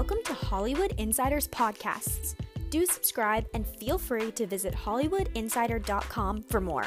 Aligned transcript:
Welcome 0.00 0.24
to 0.24 0.32
Hollywood 0.32 0.94
Insiders 0.96 1.46
Podcasts. 1.48 2.34
Do 2.70 2.86
subscribe 2.86 3.46
and 3.52 3.66
feel 3.66 3.98
free 3.98 4.32
to 4.32 4.46
visit 4.46 4.72
HollywoodInsider.com 4.72 6.44
for 6.44 6.58
more. 6.58 6.86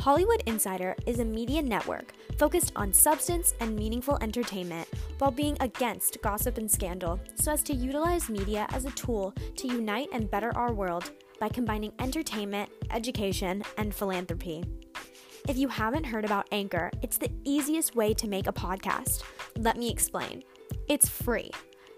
Hollywood 0.00 0.42
Insider 0.46 0.96
is 1.06 1.20
a 1.20 1.24
media 1.24 1.62
network 1.62 2.12
focused 2.36 2.72
on 2.74 2.92
substance 2.92 3.54
and 3.60 3.76
meaningful 3.76 4.18
entertainment 4.20 4.88
while 5.18 5.30
being 5.30 5.56
against 5.60 6.20
gossip 6.22 6.58
and 6.58 6.68
scandal 6.68 7.20
so 7.36 7.52
as 7.52 7.62
to 7.62 7.72
utilize 7.72 8.28
media 8.28 8.66
as 8.70 8.84
a 8.84 8.90
tool 8.90 9.32
to 9.54 9.68
unite 9.68 10.08
and 10.12 10.28
better 10.28 10.50
our 10.56 10.72
world 10.72 11.12
by 11.38 11.48
combining 11.48 11.92
entertainment, 12.00 12.68
education, 12.90 13.62
and 13.78 13.94
philanthropy. 13.94 14.64
If 15.48 15.56
you 15.56 15.68
haven't 15.68 16.02
heard 16.02 16.24
about 16.24 16.48
Anchor, 16.50 16.90
it's 17.00 17.16
the 17.16 17.30
easiest 17.44 17.94
way 17.94 18.12
to 18.14 18.26
make 18.26 18.48
a 18.48 18.52
podcast. 18.52 19.22
Let 19.56 19.76
me 19.76 19.88
explain. 19.88 20.42
It's 20.88 21.08
free. 21.08 21.52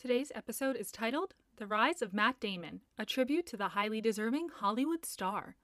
Today's 0.00 0.30
episode 0.32 0.76
is 0.76 0.92
titled 0.92 1.34
The 1.56 1.66
Rise 1.66 2.02
of 2.02 2.14
Matt 2.14 2.38
Damon, 2.38 2.82
a 2.96 3.04
tribute 3.04 3.46
to 3.46 3.56
the 3.56 3.70
highly 3.70 4.00
deserving 4.00 4.48
Hollywood 4.48 5.04
star. 5.04 5.56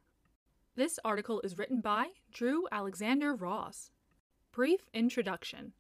This 0.75 0.99
article 1.05 1.41
is 1.43 1.57
written 1.57 1.81
by 1.81 2.09
Drew 2.33 2.67
Alexander 2.73 3.33
Ross. 3.33 3.93
Brief 4.51 4.89
introduction 4.93 5.73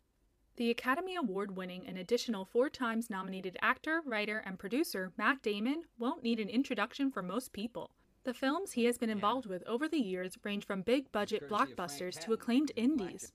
The 0.54 0.70
Academy 0.70 1.16
Award 1.16 1.56
winning 1.56 1.84
and 1.84 1.98
additional 1.98 2.44
four 2.44 2.70
times 2.70 3.10
nominated 3.10 3.56
actor, 3.60 4.02
writer, 4.06 4.40
and 4.46 4.56
producer 4.56 5.10
Matt 5.18 5.42
Damon 5.42 5.82
won't 5.98 6.22
need 6.22 6.38
an 6.38 6.48
introduction 6.48 7.10
for 7.10 7.22
most 7.22 7.52
people. 7.52 7.90
The 8.22 8.34
films 8.34 8.70
he 8.70 8.84
has 8.84 8.98
been 8.98 9.10
involved 9.10 9.46
with 9.46 9.64
over 9.66 9.88
the 9.88 9.98
years 9.98 10.38
range 10.44 10.64
from 10.64 10.82
big 10.82 11.10
budget 11.10 11.50
blockbusters 11.50 12.20
to 12.20 12.32
acclaimed 12.32 12.70
indies. 12.76 13.32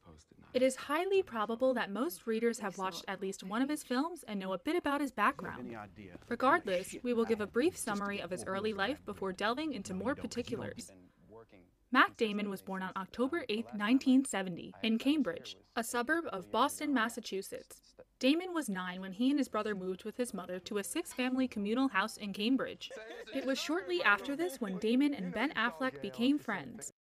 It 0.52 0.64
is 0.64 0.76
highly 0.76 1.22
probable 1.22 1.76
that 1.76 1.92
most 1.92 2.26
readers 2.26 2.60
have 2.60 2.78
watched 2.78 3.06
at 3.08 3.22
least 3.22 3.44
one 3.44 3.62
of 3.62 3.70
his 3.70 3.84
films 3.84 4.24
and 4.28 4.40
know 4.40 4.54
a 4.54 4.58
bit 4.58 4.76
about 4.76 5.00
his 5.00 5.12
background. 5.12 5.76
Regardless, 6.28 6.96
we 7.04 7.14
will 7.14 7.26
give 7.26 7.42
a 7.42 7.48
brief 7.48 7.78
summary 7.78 8.20
of 8.20 8.32
his 8.32 8.44
early 8.46 8.74
life 8.74 9.06
before 9.06 9.32
delving 9.32 9.74
into 9.74 9.94
more 9.94 10.16
particulars. 10.16 10.92
Matt 11.92 12.18
Damon 12.18 12.50
was 12.50 12.62
born 12.62 12.84
on 12.84 12.92
October 12.96 13.46
8, 13.50 13.66
1970, 13.74 14.74
in 14.84 15.00
Cambridge, 15.00 15.58
a 15.76 15.84
suburb 15.84 16.26
of 16.32 16.52
Boston, 16.52 16.94
Massachusetts. 16.94 17.96
Damon 18.20 18.54
was 18.54 18.70
nine 18.70 19.02
when 19.02 19.14
he 19.14 19.30
and 19.30 19.40
his 19.40 19.48
brother 19.48 19.74
moved 19.74 20.04
with 20.04 20.18
his 20.18 20.34
mother 20.34 20.60
to 20.60 20.78
a 20.78 20.84
six 20.84 21.14
family 21.14 21.48
communal 21.48 21.88
house 21.88 22.18
in 22.18 22.34
Cambridge. 22.34 22.92
It 23.34 23.46
was 23.46 23.58
shortly 23.58 24.04
after 24.04 24.36
this 24.36 24.62
when 24.62 24.78
Damon 24.78 25.14
and 25.14 25.34
Ben 25.34 25.52
Affleck 25.54 26.02
became 26.02 26.38
friends. 26.38 26.94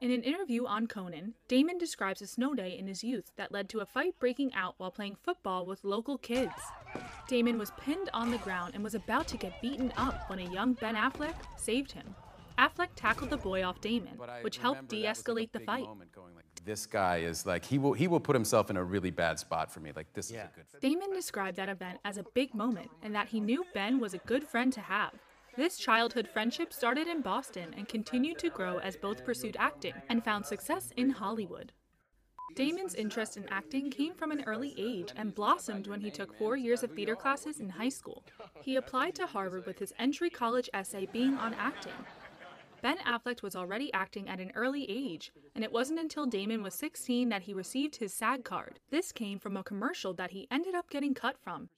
In 0.00 0.10
an 0.10 0.22
interview 0.22 0.64
on 0.64 0.86
Conan, 0.86 1.34
Damon 1.46 1.76
describes 1.76 2.22
a 2.22 2.26
snow 2.26 2.54
day 2.54 2.74
in 2.78 2.86
his 2.86 3.04
youth 3.04 3.32
that 3.36 3.52
led 3.52 3.68
to 3.68 3.80
a 3.80 3.84
fight 3.84 4.14
breaking 4.18 4.54
out 4.54 4.74
while 4.78 4.90
playing 4.90 5.16
football 5.22 5.66
with 5.66 5.84
local 5.84 6.16
kids. 6.16 6.54
Damon 7.28 7.58
was 7.58 7.70
pinned 7.78 8.08
on 8.14 8.30
the 8.30 8.38
ground 8.38 8.72
and 8.74 8.82
was 8.82 8.94
about 8.94 9.28
to 9.28 9.36
get 9.36 9.60
beaten 9.60 9.92
up 9.98 10.30
when 10.30 10.38
a 10.38 10.50
young 10.50 10.72
Ben 10.72 10.94
Affleck 10.94 11.34
saved 11.58 11.92
him. 11.92 12.14
Affleck 12.58 12.88
tackled 12.96 13.28
the 13.28 13.36
boy 13.36 13.62
off 13.62 13.82
Damon, 13.82 14.18
which 14.40 14.56
helped 14.56 14.88
de 14.88 15.04
escalate 15.04 15.52
the 15.52 15.60
fight. 15.60 15.84
This 16.64 16.86
guy 16.86 17.18
is 17.18 17.44
like 17.44 17.66
he 17.66 17.76
will 17.76 17.92
he 17.92 18.08
will 18.08 18.20
put 18.20 18.34
himself 18.34 18.70
in 18.70 18.78
a 18.78 18.84
really 18.84 19.10
bad 19.10 19.38
spot 19.38 19.70
for 19.70 19.80
me. 19.80 19.92
Like 19.94 20.10
this 20.14 20.30
yeah. 20.30 20.44
is 20.44 20.50
a 20.50 20.56
good. 20.56 20.66
Fit. 20.68 20.80
Damon 20.80 21.12
described 21.12 21.58
that 21.58 21.68
event 21.68 21.98
as 22.06 22.16
a 22.16 22.24
big 22.34 22.54
moment 22.54 22.90
and 23.02 23.14
that 23.14 23.28
he 23.28 23.38
knew 23.38 23.66
Ben 23.74 24.00
was 24.00 24.14
a 24.14 24.18
good 24.18 24.44
friend 24.44 24.72
to 24.72 24.80
have. 24.80 25.12
This 25.56 25.76
childhood 25.76 26.28
friendship 26.28 26.72
started 26.72 27.08
in 27.08 27.22
Boston 27.22 27.74
and 27.76 27.88
continued 27.88 28.38
to 28.38 28.50
grow 28.50 28.78
as 28.78 28.96
both 28.96 29.24
pursued 29.24 29.56
acting 29.58 29.94
and 30.08 30.24
found 30.24 30.46
success 30.46 30.92
in 30.96 31.10
Hollywood. 31.10 31.72
Damon's 32.54 32.94
interest 32.94 33.36
in 33.36 33.48
acting 33.48 33.90
came 33.90 34.14
from 34.14 34.32
an 34.32 34.42
early 34.46 34.74
age 34.76 35.12
and 35.16 35.34
blossomed 35.34 35.86
when 35.86 36.00
he 36.00 36.10
took 36.10 36.36
four 36.36 36.56
years 36.56 36.82
of 36.82 36.92
theater 36.92 37.14
classes 37.14 37.60
in 37.60 37.68
high 37.68 37.88
school. 37.88 38.24
He 38.62 38.76
applied 38.76 39.14
to 39.16 39.26
Harvard 39.26 39.66
with 39.66 39.78
his 39.78 39.92
entry 39.98 40.30
college 40.30 40.68
essay 40.72 41.06
being 41.12 41.34
on 41.34 41.54
acting, 41.54 41.92
Ben 42.82 42.96
Affleck 42.98 43.42
was 43.42 43.54
already 43.54 43.92
acting 43.92 44.26
at 44.26 44.40
an 44.40 44.52
early 44.54 44.86
age, 44.88 45.32
and 45.54 45.62
it 45.62 45.72
wasn't 45.72 46.00
until 46.00 46.24
Damon 46.24 46.62
was 46.62 46.74
16 46.74 47.28
that 47.28 47.42
he 47.42 47.52
received 47.52 47.96
his 47.96 48.14
SAG 48.14 48.42
card. 48.42 48.80
This 48.90 49.12
came 49.12 49.38
from 49.38 49.56
a 49.56 49.62
commercial 49.62 50.14
that 50.14 50.30
he 50.30 50.48
ended 50.50 50.74
up 50.74 50.88
getting 50.88 51.12
cut 51.12 51.36
from. 51.38 51.68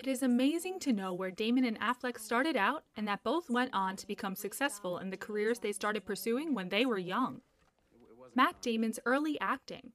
It 0.00 0.08
is 0.08 0.22
amazing 0.22 0.78
to 0.80 0.94
know 0.94 1.12
where 1.12 1.30
Damon 1.30 1.62
and 1.62 1.78
Affleck 1.78 2.18
started 2.18 2.56
out 2.56 2.84
and 2.96 3.06
that 3.06 3.22
both 3.22 3.50
went 3.50 3.74
on 3.74 3.96
to 3.96 4.06
become 4.06 4.34
successful 4.34 4.96
in 4.96 5.10
the 5.10 5.18
careers 5.18 5.58
they 5.58 5.72
started 5.72 6.06
pursuing 6.06 6.54
when 6.54 6.70
they 6.70 6.86
were 6.86 6.96
young. 6.96 7.42
Matt 8.34 8.62
Damon's 8.62 8.98
early 9.04 9.38
acting. 9.42 9.92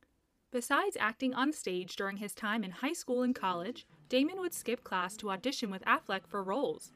Besides 0.52 0.96
acting 1.00 1.34
on 1.34 1.52
stage 1.52 1.96
during 1.96 2.18
his 2.18 2.36
time 2.36 2.64
in 2.64 2.70
high 2.70 2.94
school 2.94 3.24
and 3.24 3.34
college, 3.34 3.88
Damon 4.08 4.40
would 4.42 4.54
skip 4.54 4.84
class 4.84 5.18
to 5.18 5.32
audition 5.32 5.72
with 5.72 5.84
Affleck 5.86 6.28
for 6.28 6.44
roles. 6.44 6.92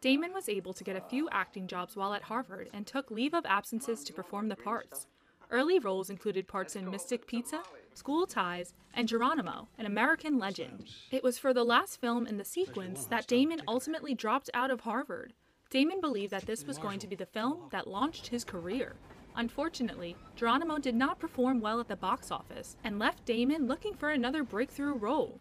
Damon 0.00 0.32
was 0.32 0.48
able 0.48 0.72
to 0.72 0.84
get 0.84 0.94
a 0.94 1.08
few 1.08 1.28
acting 1.32 1.66
jobs 1.66 1.96
while 1.96 2.14
at 2.14 2.22
Harvard 2.22 2.70
and 2.72 2.86
took 2.86 3.10
leave 3.10 3.34
of 3.34 3.44
absences 3.44 4.04
to 4.04 4.12
perform 4.12 4.48
the 4.48 4.54
parts. 4.54 5.08
Early 5.50 5.80
roles 5.80 6.10
included 6.10 6.46
parts 6.46 6.76
in 6.76 6.88
Mystic 6.88 7.26
Pizza, 7.26 7.64
School 7.94 8.26
Ties, 8.26 8.74
and 8.92 9.08
Geronimo, 9.08 9.68
an 9.78 9.86
American 9.86 10.38
legend. 10.38 10.88
It 11.10 11.22
was 11.22 11.38
for 11.38 11.54
the 11.54 11.64
last 11.64 12.00
film 12.00 12.26
in 12.26 12.36
the 12.36 12.44
sequence 12.44 13.06
that 13.06 13.26
Damon 13.26 13.62
ultimately 13.66 14.14
dropped 14.14 14.50
out 14.52 14.70
of 14.70 14.80
Harvard. 14.80 15.32
Damon 15.70 16.00
believed 16.00 16.32
that 16.32 16.46
this 16.46 16.64
was 16.66 16.78
going 16.78 16.98
to 16.98 17.06
be 17.06 17.16
the 17.16 17.26
film 17.26 17.68
that 17.70 17.86
launched 17.86 18.28
his 18.28 18.44
career. 18.44 18.96
Unfortunately, 19.36 20.16
Geronimo 20.36 20.78
did 20.78 20.94
not 20.94 21.18
perform 21.18 21.60
well 21.60 21.80
at 21.80 21.88
the 21.88 21.96
box 21.96 22.30
office 22.30 22.76
and 22.84 22.98
left 22.98 23.24
Damon 23.24 23.66
looking 23.66 23.94
for 23.94 24.10
another 24.10 24.44
breakthrough 24.44 24.94
role. 24.94 25.40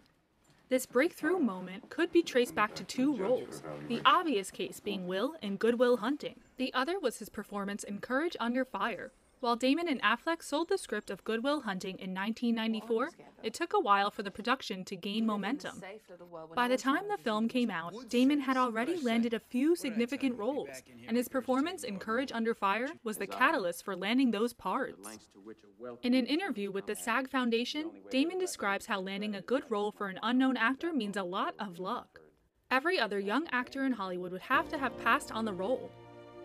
This 0.70 0.86
breakthrough 0.88 1.38
moment 1.38 1.90
could 1.90 2.12
be 2.12 2.24
traced 2.24 2.56
back 2.56 2.74
to 2.76 2.84
two 2.84 3.16
roles, 3.16 3.62
the 3.88 4.02
obvious 4.06 4.50
case 4.50 4.80
being 4.80 5.06
Will 5.06 5.36
in 5.42 5.58
Good 5.58 5.78
Will 5.78 5.98
Hunting. 5.98 6.40
The 6.58 6.74
other 6.74 7.00
was 7.00 7.20
his 7.20 7.30
performance 7.30 7.84
in 7.84 8.00
Courage 8.00 8.36
Under 8.40 8.66
Fire, 8.66 9.12
while 9.44 9.58
Damon 9.58 9.90
and 9.90 10.02
Affleck 10.02 10.42
sold 10.42 10.70
the 10.70 10.78
script 10.78 11.12
of 11.12 11.26
Good 11.26 11.44
Will 11.44 11.62
Hunting 11.62 12.00
in 12.00 12.14
1994, 12.14 13.10
it 13.44 13.54
took 13.54 13.74
a 13.74 13.80
while 13.80 14.10
for 14.10 14.24
the 14.24 14.32
production 14.32 14.86
to 14.86 14.96
gain 14.96 15.26
momentum. 15.26 15.84
By 16.56 16.70
the 16.70 16.78
time 16.78 17.10
the 17.10 17.22
film 17.22 17.50
came 17.50 17.70
out, 17.70 17.94
Damon 18.08 18.40
had 18.40 18.56
already 18.56 18.96
landed 19.02 19.34
a 19.34 19.40
few 19.40 19.76
significant 19.76 20.38
roles, 20.38 20.70
and 21.08 21.18
his 21.18 21.28
performance 21.28 21.84
in 21.84 22.00
Courage 22.00 22.32
Under 22.32 22.54
Fire 22.54 22.88
was 23.04 23.18
the 23.18 23.28
catalyst 23.28 23.84
for 23.84 23.98
landing 23.98 24.32
those 24.32 24.54
parts. 24.54 25.20
In 26.04 26.14
an 26.14 26.26
interview 26.26 26.72
with 26.72 26.88
the 26.88 26.96
SAG 26.96 27.30
Foundation, 27.30 27.92
Damon 28.10 28.40
describes 28.40 28.86
how 28.86 29.02
landing 29.02 29.36
a 29.36 29.42
good 29.42 29.64
role 29.70 29.92
for 29.92 30.08
an 30.08 30.20
unknown 30.24 30.56
actor 30.56 30.94
means 30.94 31.18
a 31.18 31.24
lot 31.24 31.54
of 31.60 31.80
luck. 31.80 32.22
Every 32.72 32.98
other 32.98 33.20
young 33.20 33.48
actor 33.52 33.84
in 33.86 33.92
Hollywood 33.92 34.32
would 34.32 34.42
have 34.44 34.70
to 34.70 34.78
have 34.78 34.98
passed 35.04 35.34
on 35.34 35.44
the 35.44 35.54
role. 35.54 35.92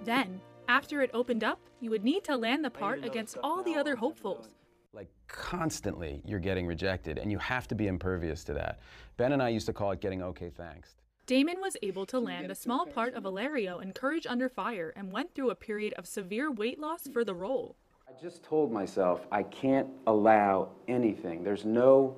Then, 0.02 0.40
after 0.68 1.00
it 1.02 1.10
opened 1.14 1.42
up, 1.42 1.58
you 1.80 1.90
would 1.90 2.04
need 2.04 2.22
to 2.24 2.36
land 2.36 2.64
the 2.64 2.70
part 2.70 3.04
against 3.04 3.38
all 3.42 3.62
the 3.62 3.74
other 3.74 3.96
hopefuls. 3.96 4.50
Like 4.92 5.08
constantly, 5.26 6.22
you're 6.24 6.38
getting 6.38 6.66
rejected, 6.66 7.18
and 7.18 7.32
you 7.32 7.38
have 7.38 7.66
to 7.68 7.74
be 7.74 7.86
impervious 7.86 8.44
to 8.44 8.54
that. 8.54 8.80
Ben 9.16 9.32
and 9.32 9.42
I 9.42 9.48
used 9.48 9.66
to 9.66 9.72
call 9.72 9.90
it 9.92 10.00
getting 10.00 10.22
okay, 10.22 10.50
thanks. 10.50 10.96
Damon 11.26 11.60
was 11.60 11.76
able 11.82 12.06
to 12.06 12.18
land 12.18 12.48
the 12.48 12.54
small 12.54 12.86
part 12.86 13.14
of 13.14 13.24
Valerio 13.24 13.80
in 13.80 13.92
Courage 13.92 14.26
Under 14.26 14.48
Fire 14.48 14.92
and 14.96 15.12
went 15.12 15.34
through 15.34 15.50
a 15.50 15.54
period 15.54 15.92
of 15.94 16.06
severe 16.06 16.50
weight 16.50 16.78
loss 16.78 17.06
for 17.08 17.24
the 17.24 17.34
role. 17.34 17.76
I 18.08 18.18
just 18.20 18.42
told 18.42 18.72
myself 18.72 19.26
I 19.30 19.42
can't 19.42 19.88
allow 20.06 20.70
anything. 20.86 21.44
There's 21.44 21.66
no 21.66 22.16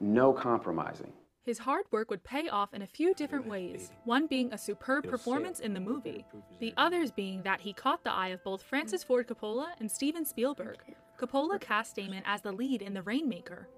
no 0.00 0.32
compromising. 0.32 1.12
His 1.44 1.58
hard 1.58 1.84
work 1.90 2.10
would 2.10 2.24
pay 2.24 2.48
off 2.48 2.72
in 2.72 2.80
a 2.80 2.86
few 2.86 3.12
different 3.12 3.46
ways, 3.46 3.90
one 4.04 4.26
being 4.26 4.50
a 4.50 4.58
superb 4.58 5.06
performance 5.06 5.60
in 5.60 5.74
the 5.74 5.80
movie, 5.80 6.24
the 6.58 6.72
others 6.78 7.10
being 7.10 7.42
that 7.42 7.60
he 7.60 7.74
caught 7.74 8.02
the 8.02 8.12
eye 8.12 8.28
of 8.28 8.42
both 8.42 8.62
Francis 8.62 9.04
Ford 9.04 9.28
Coppola 9.28 9.68
and 9.78 9.90
Steven 9.90 10.24
Spielberg. 10.24 10.78
Coppola 11.18 11.60
cast 11.60 11.96
Damon 11.96 12.22
as 12.24 12.40
the 12.40 12.50
lead 12.50 12.80
in 12.80 12.94
The 12.94 13.02
Rainmaker, 13.02 13.68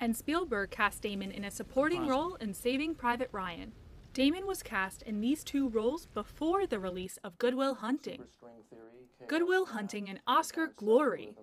and 0.00 0.16
Spielberg 0.16 0.70
cast 0.70 1.02
Damon 1.02 1.30
in 1.30 1.44
a 1.44 1.50
supporting 1.50 2.06
role 2.06 2.36
in 2.36 2.54
Saving 2.54 2.94
Private 2.94 3.28
Ryan. 3.32 3.72
Damon 4.14 4.46
was 4.46 4.62
cast 4.62 5.02
in 5.02 5.20
these 5.20 5.44
two 5.44 5.68
roles 5.68 6.06
before 6.06 6.66
the 6.66 6.78
release 6.80 7.18
of 7.22 7.36
Good 7.36 7.54
Will 7.54 7.74
Hunting. 7.74 8.24
Good 9.28 9.46
Will 9.46 9.66
Hunting 9.66 10.08
an 10.08 10.20
Oscar 10.26 10.68
glory, 10.74 11.34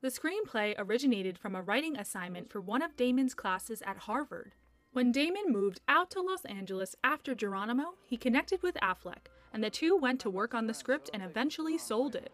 the 0.00 0.08
screenplay 0.08 0.74
originated 0.78 1.36
from 1.36 1.56
a 1.56 1.62
writing 1.62 1.96
assignment 1.96 2.48
for 2.50 2.60
one 2.60 2.82
of 2.82 2.96
Damon's 2.96 3.34
classes 3.34 3.82
at 3.84 3.98
Harvard. 3.98 4.52
When 4.92 5.10
Damon 5.10 5.46
moved 5.48 5.80
out 5.88 6.10
to 6.12 6.20
Los 6.20 6.44
Angeles 6.44 6.94
after 7.02 7.34
Geronimo, 7.34 7.94
he 8.04 8.16
connected 8.16 8.62
with 8.62 8.76
Affleck, 8.76 9.26
and 9.52 9.62
the 9.62 9.70
two 9.70 9.96
went 9.96 10.20
to 10.20 10.30
work 10.30 10.54
on 10.54 10.66
the 10.66 10.74
script 10.74 11.10
and 11.12 11.22
eventually 11.22 11.76
sold 11.76 12.14
it. 12.14 12.30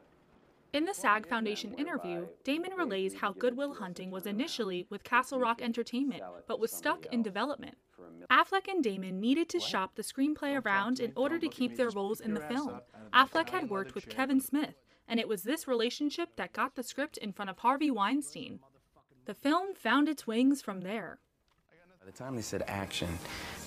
In 0.74 0.86
the 0.86 0.92
SAG 0.92 1.28
Foundation 1.28 1.72
interview, 1.74 2.26
Damon 2.42 2.72
relays 2.76 3.14
how 3.14 3.30
Good 3.30 3.56
Will 3.56 3.74
Hunting 3.74 4.10
was 4.10 4.26
initially 4.26 4.88
with 4.90 5.04
Castle 5.04 5.38
Rock 5.38 5.62
Entertainment, 5.62 6.20
but 6.48 6.58
was 6.58 6.72
stuck 6.72 7.06
in 7.12 7.22
development. 7.22 7.76
Affleck 8.28 8.66
and 8.66 8.82
Damon 8.82 9.20
needed 9.20 9.48
to 9.50 9.60
shop 9.60 9.94
the 9.94 10.02
screenplay 10.02 10.60
around 10.60 10.98
in 10.98 11.12
order 11.14 11.38
to 11.38 11.48
keep 11.48 11.76
their 11.76 11.90
roles 11.90 12.18
in 12.18 12.34
the 12.34 12.40
film. 12.40 12.80
Affleck 13.12 13.50
had 13.50 13.70
worked 13.70 13.94
with 13.94 14.08
Kevin 14.08 14.40
Smith, 14.40 14.74
and 15.06 15.20
it 15.20 15.28
was 15.28 15.44
this 15.44 15.68
relationship 15.68 16.30
that 16.34 16.52
got 16.52 16.74
the 16.74 16.82
script 16.82 17.18
in 17.18 17.32
front 17.32 17.50
of 17.50 17.58
Harvey 17.58 17.92
Weinstein. 17.92 18.58
The 19.26 19.34
film 19.34 19.76
found 19.76 20.08
its 20.08 20.26
wings 20.26 20.60
from 20.60 20.80
there. 20.80 21.20
By 22.00 22.10
the 22.10 22.18
time 22.18 22.34
they 22.34 22.42
said 22.42 22.64
action, 22.66 23.16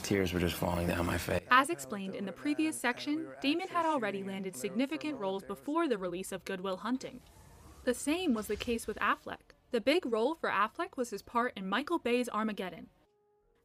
tears 0.04 0.34
were 0.34 0.40
just 0.40 0.56
falling 0.56 0.88
down 0.88 1.06
my 1.06 1.18
face. 1.18 1.42
As 1.52 1.70
explained 1.70 2.16
in 2.16 2.26
the 2.26 2.32
previous 2.32 2.80
section, 2.80 3.28
Damon 3.42 3.68
had 3.68 3.86
already 3.86 4.24
landed 4.24 4.56
significant 4.56 5.20
roles 5.20 5.44
before 5.44 5.88
the 5.88 5.98
release 5.98 6.32
of 6.32 6.46
Good 6.46 6.62
Will 6.62 6.78
Hunting. 6.78 7.22
The 7.84 7.94
same 7.94 8.34
was 8.34 8.48
the 8.48 8.56
case 8.56 8.88
with 8.88 8.98
Affleck. 9.00 9.56
The 9.72 9.82
big 9.82 10.06
role 10.06 10.36
for 10.36 10.50
Affleck 10.50 10.98
was 10.98 11.10
his 11.10 11.22
part 11.22 11.54
in 11.56 11.70
Michael 11.70 12.00
Bay's 12.00 12.30
Armageddon. 12.30 12.88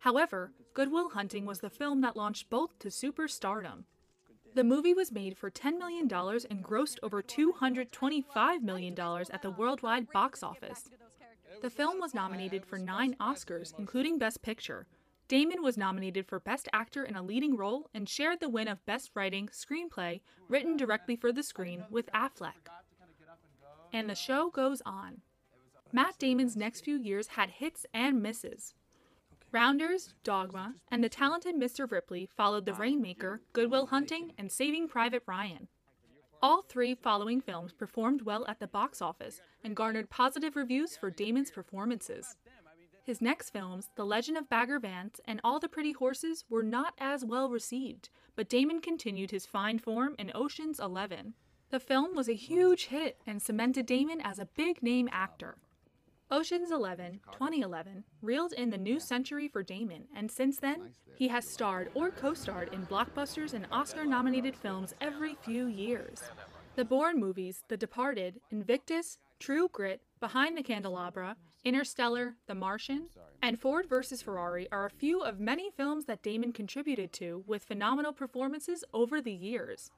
However, 0.01 0.53
Good 0.75 0.91
Will 0.91 1.11
Hunting 1.11 1.47
was 1.47 1.61
the 1.61 1.71
film 1.71 2.01
that 2.01 2.17
launched 2.17 2.51
both 2.51 2.79
to 2.81 2.89
superstardom. 2.89 3.85
The 4.55 4.65
movie 4.65 4.95
was 4.95 5.13
made 5.13 5.39
for 5.39 5.51
$10 5.51 5.79
million 5.79 6.03
and 6.13 6.65
grossed 6.65 6.99
over 7.03 7.23
$225 7.23 8.63
million 8.63 8.99
at 8.99 9.43
the 9.43 9.51
worldwide 9.51 10.11
box 10.11 10.43
office. 10.43 10.91
The 11.63 11.71
film 11.71 12.01
was 12.01 12.15
nominated 12.15 12.67
for 12.67 12.79
nine 12.79 13.15
Oscars, 13.21 13.73
including 13.79 14.19
Best 14.19 14.43
Picture. 14.43 14.87
Damon 15.29 15.63
was 15.63 15.77
nominated 15.79 16.27
for 16.27 16.41
Best 16.41 16.69
Actor 16.73 17.05
in 17.05 17.17
a 17.17 17.23
Leading 17.23 17.57
Role 17.57 17.89
and 17.95 18.09
shared 18.09 18.41
the 18.41 18.49
win 18.49 18.69
of 18.69 18.85
Best 18.85 19.11
Writing 19.15 19.49
Screenplay, 19.49 20.21
written 20.49 20.77
directly 20.77 21.17
for 21.17 21.33
the 21.33 21.43
screen, 21.43 21.85
with 21.91 22.11
Affleck. 22.13 22.69
And 23.93 24.11
the 24.11 24.15
show 24.15 24.51
goes 24.51 24.83
on. 24.85 25.23
Matt 25.93 26.19
Damon's 26.19 26.57
next 26.57 26.83
few 26.83 26.97
years 26.97 27.29
had 27.29 27.51
hits 27.51 27.87
and 27.93 28.23
misses. 28.23 28.75
Rounders, 29.53 30.15
Dogma, 30.25 30.77
and 30.91 31.05
the 31.05 31.11
talented 31.11 31.55
Mr. 31.55 31.91
Ripley 31.91 32.29
followed 32.35 32.65
The 32.65 32.73
Rainmaker, 32.73 33.43
Good 33.53 33.71
Will 33.71 33.87
Hunting, 33.87 34.33
and 34.39 34.51
Saving 34.51 34.89
Private 34.89 35.23
Ryan. 35.27 35.69
All 36.41 36.63
three 36.63 36.95
following 36.95 37.41
films 37.41 37.73
performed 37.73 38.23
well 38.23 38.47
at 38.49 38.59
the 38.59 38.67
box 38.67 39.03
office 39.03 39.43
and 39.63 39.77
garnered 39.77 40.09
positive 40.11 40.57
reviews 40.57 40.97
for 40.97 41.11
Damon's 41.11 41.51
performances. 41.51 42.37
His 43.05 43.21
next 43.21 43.51
films, 43.51 43.89
The 43.97 44.07
Legend 44.07 44.39
of 44.39 44.49
Bagger 44.49 44.79
Vance 44.79 45.21
and 45.25 45.41
All 45.43 45.59
the 45.59 45.69
Pretty 45.69 45.93
Horses, 45.93 46.45
were 46.49 46.63
not 46.63 46.95
as 46.99 47.25
well 47.25 47.51
received, 47.51 48.11
but 48.37 48.49
Damon 48.49 48.81
continued 48.81 49.33
his 49.33 49.45
fine 49.45 49.81
form 49.81 50.15
in 50.21 50.31
Ocean's 50.35 50.79
Eleven. 50.79 51.35
The 51.71 51.81
film 51.81 52.15
was 52.15 52.29
a 52.29 52.35
huge 52.35 52.87
hit 52.87 53.19
and 53.27 53.43
cemented 53.43 53.87
Damon 53.87 54.21
as 54.21 54.39
a 54.39 54.47
big 54.47 54.83
name 54.85 55.09
actor. 55.11 55.57
Ocean's 56.31 56.71
Eleven, 56.71 57.21
2011, 57.33 58.05
reeled 58.23 58.53
in 58.53 58.71
the 58.71 58.79
new 58.79 59.01
century 59.01 59.49
for 59.49 59.65
Damon, 59.65 60.05
and 60.15 60.31
since 60.31 60.59
then, 60.59 60.91
he 61.17 61.29
has 61.29 61.47
starred 61.47 61.91
or 61.95 62.11
co 62.11 62.35
starred 62.35 62.73
in 62.73 62.87
blockbusters 62.87 63.53
and 63.53 63.67
Oscar 63.73 64.07
nominated 64.07 64.55
films 64.55 64.95
every 65.01 65.35
few 65.43 65.67
years. 65.67 66.23
The 66.77 66.85
Bourne 66.85 67.19
movies, 67.19 67.65
The 67.69 67.77
Departed, 67.77 68.41
Invictus, 68.51 69.19
True 69.41 69.69
Grit, 69.73 70.01
Behind 70.21 70.57
the 70.57 70.63
Candelabra, 70.63 71.37
Interstellar, 71.65 72.35
The 72.49 72.57
Martian, 72.57 73.07
and 73.41 73.57
Ford 73.57 73.89
vs. 73.89 74.21
Ferrari 74.21 74.67
are 74.73 74.85
a 74.85 74.91
few 74.91 75.23
of 75.23 75.39
many 75.39 75.71
films 75.71 76.07
that 76.07 76.23
Damon 76.23 76.53
contributed 76.53 77.13
to 77.15 77.45
with 77.47 77.63
phenomenal 77.63 78.13
performances 78.13 78.83
over 78.93 79.21
the 79.21 79.33
years. 79.33 79.93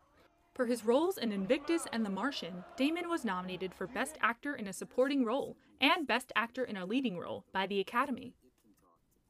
For 0.53 0.67
his 0.67 0.85
roles 0.85 1.17
in 1.17 1.33
Invictus 1.33 1.87
and 1.91 2.05
The 2.05 2.11
Martian, 2.11 2.65
Damon 2.77 3.09
was 3.09 3.25
nominated 3.25 3.75
for 3.75 3.87
Best 3.87 4.19
Actor 4.21 4.55
in 4.55 4.67
a 4.67 4.75
Supporting 4.75 5.25
Role 5.25 5.57
and 5.81 6.07
Best 6.07 6.33
Actor 6.37 6.65
in 6.65 6.77
a 6.77 6.85
Leading 6.85 7.19
Role 7.19 7.47
by 7.53 7.67
the 7.67 7.81
Academy. 7.81 8.35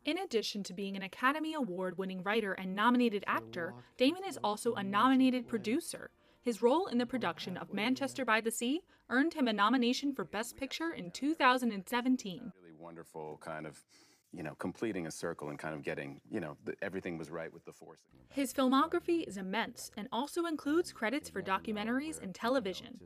In 0.04 0.19
addition 0.19 0.64
to 0.64 0.75
being 0.75 0.96
an 0.96 1.02
Academy 1.02 1.54
Award 1.54 1.96
winning 1.98 2.22
writer 2.25 2.52
and 2.52 2.75
nominated 2.75 3.22
actor, 3.28 3.75
Damon 3.96 4.25
is 4.25 4.38
also 4.42 4.75
a 4.75 4.82
nominated 4.82 5.46
producer. 5.46 6.10
His 6.44 6.61
role 6.61 6.88
in 6.88 6.99
the 6.99 7.06
production 7.06 7.56
of 7.56 7.73
Manchester 7.73 8.23
by 8.23 8.43
the 8.43 8.50
Sea 8.50 8.82
earned 9.08 9.32
him 9.32 9.49
a 9.49 9.52
nomination 9.52 10.12
for 10.12 10.25
Best 10.25 10.58
Picture 10.58 10.93
in 10.93 11.11
2017. 11.11 12.52
Really 12.61 12.75
wonderful 12.79 13.38
kind 13.41 13.67
of, 13.67 13.82
you 14.31 14.43
know, 14.43 14.55
completing 14.56 15.06
a 15.06 15.11
circle 15.11 15.49
and 15.49 15.58
kind 15.58 15.75
of 15.75 15.82
getting, 15.82 16.20
you 16.31 16.41
know, 16.41 16.58
the, 16.67 16.75
everything 16.82 17.17
was 17.17 17.31
right 17.31 17.50
with 17.50 17.64
the 17.64 17.73
force. 17.73 18.00
His 18.29 18.52
filmography 18.52 19.26
is 19.26 19.38
immense 19.38 19.91
and 19.96 20.06
also 20.12 20.44
includes 20.44 20.93
credits 20.93 21.31
for 21.31 21.41
documentaries 21.41 22.23
and 22.23 22.35
television. 22.35 23.00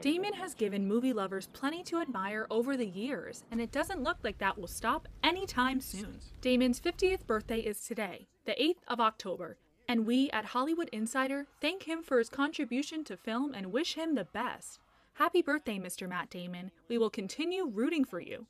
Damon 0.00 0.34
has 0.34 0.54
given 0.54 0.86
movie 0.86 1.12
lovers 1.12 1.48
plenty 1.52 1.82
to 1.82 1.98
admire 1.98 2.46
over 2.50 2.76
the 2.76 2.86
years, 2.86 3.42
and 3.50 3.60
it 3.60 3.72
doesn't 3.72 4.04
look 4.04 4.18
like 4.22 4.38
that 4.38 4.56
will 4.56 4.68
stop 4.68 5.08
anytime 5.24 5.80
soon. 5.80 6.20
Damon's 6.40 6.78
50th 6.78 7.26
birthday 7.26 7.58
is 7.58 7.80
today, 7.80 8.28
the 8.44 8.52
8th 8.52 8.84
of 8.86 9.00
October, 9.00 9.56
and 9.88 10.06
we 10.06 10.30
at 10.30 10.44
Hollywood 10.44 10.90
Insider 10.92 11.46
thank 11.60 11.84
him 11.84 12.02
for 12.02 12.18
his 12.18 12.28
contribution 12.28 13.02
to 13.04 13.16
film 13.16 13.54
and 13.54 13.72
wish 13.72 13.94
him 13.94 14.14
the 14.14 14.26
best. 14.26 14.78
Happy 15.14 15.40
birthday, 15.40 15.78
Mr. 15.78 16.08
Matt 16.08 16.30
Damon. 16.30 16.70
We 16.88 16.98
will 16.98 17.10
continue 17.10 17.66
rooting 17.66 18.04
for 18.04 18.20
you. 18.20 18.46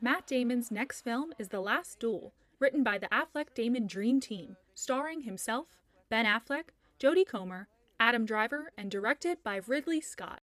Matt 0.00 0.26
Damon's 0.26 0.70
next 0.70 1.02
film 1.02 1.32
is 1.38 1.48
The 1.48 1.60
Last 1.60 2.00
Duel, 2.00 2.32
written 2.58 2.82
by 2.82 2.98
the 2.98 3.06
Affleck 3.08 3.54
Damon 3.54 3.86
Dream 3.86 4.18
Team, 4.18 4.56
starring 4.74 5.20
himself, 5.20 5.78
Ben 6.08 6.24
Affleck, 6.24 6.70
Jodie 6.98 7.26
Comer, 7.26 7.68
Adam 8.00 8.24
Driver, 8.24 8.72
and 8.76 8.90
directed 8.90 9.38
by 9.44 9.60
Ridley 9.66 10.00
Scott. 10.00 10.40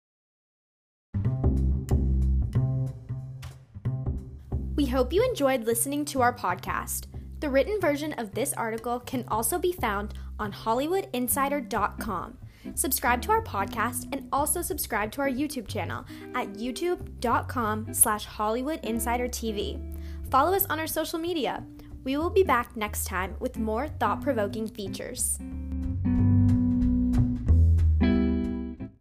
We 4.74 4.86
hope 4.86 5.12
you 5.12 5.24
enjoyed 5.24 5.64
listening 5.64 6.04
to 6.06 6.20
our 6.20 6.34
podcast. 6.34 7.06
The 7.40 7.50
written 7.50 7.80
version 7.80 8.12
of 8.14 8.32
this 8.32 8.52
article 8.54 9.00
can 9.00 9.24
also 9.28 9.58
be 9.58 9.72
found 9.72 10.14
on 10.38 10.52
HollywoodInsider.com. 10.52 12.38
Subscribe 12.74 13.20
to 13.22 13.30
our 13.30 13.42
podcast 13.42 14.08
and 14.12 14.26
also 14.32 14.62
subscribe 14.62 15.12
to 15.12 15.20
our 15.20 15.28
YouTube 15.28 15.68
channel 15.68 16.04
at 16.34 16.54
youtube.com 16.54 17.92
slash 17.92 18.26
HollywoodInsiderTV. 18.26 19.96
Follow 20.30 20.56
us 20.56 20.66
on 20.66 20.80
our 20.80 20.86
social 20.86 21.18
media. 21.18 21.64
We 22.04 22.16
will 22.16 22.30
be 22.30 22.42
back 22.42 22.76
next 22.76 23.04
time 23.04 23.36
with 23.40 23.58
more 23.58 23.88
thought 23.88 24.22
provoking 24.22 24.68
features. 24.68 25.38